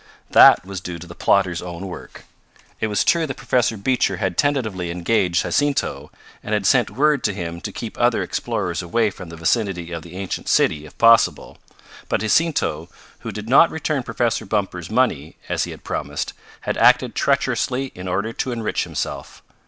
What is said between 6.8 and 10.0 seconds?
word to him to keep other explorers away from the vicinity